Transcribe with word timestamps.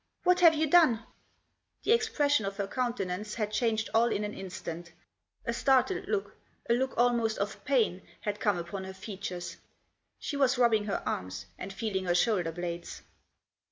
What 0.23 0.39
have 0.39 0.55
you 0.55 0.65
done?" 0.65 1.03
The 1.83 1.91
expression 1.91 2.47
of 2.47 2.57
her 2.57 2.65
countenance 2.65 3.35
had 3.35 3.51
changed 3.51 3.87
all 3.93 4.11
in 4.11 4.23
an 4.23 4.33
instant. 4.33 4.91
A 5.45 5.53
startled 5.53 6.07
look, 6.07 6.35
a 6.67 6.73
look 6.73 6.95
almost 6.97 7.37
of 7.37 7.63
pain, 7.65 8.01
had 8.21 8.39
come 8.39 8.57
upon 8.57 8.83
her 8.85 8.95
features. 8.95 9.57
She 10.17 10.35
was 10.35 10.57
rubbing 10.57 10.85
her 10.85 11.03
arms 11.05 11.45
and 11.55 11.71
feeling 11.71 12.05
her 12.05 12.15
shoulder 12.15 12.51
blades. 12.51 13.03